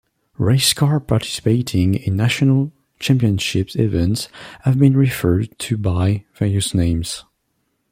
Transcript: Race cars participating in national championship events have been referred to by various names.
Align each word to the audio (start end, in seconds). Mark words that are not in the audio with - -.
Race 0.39 0.73
cars 0.73 1.03
participating 1.05 1.93
in 1.93 2.15
national 2.15 2.71
championship 2.99 3.69
events 3.75 4.29
have 4.61 4.79
been 4.79 4.97
referred 4.97 5.59
to 5.59 5.77
by 5.77 6.25
various 6.33 6.73
names. 6.73 7.23